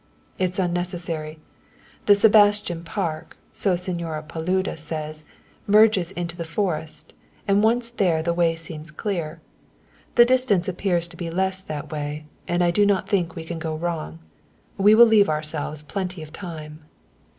[0.39, 1.37] "It's unnecessary.
[2.07, 5.25] The Sebastin Park, so Señora Paluda says,
[5.67, 7.13] merges into the forest,
[7.47, 9.41] and once there the way seems clear.
[10.15, 13.59] The distance appears to be less that way, and I do not think we can
[13.59, 14.17] go wrong.
[14.75, 16.83] We will leave ourselves plenty of time."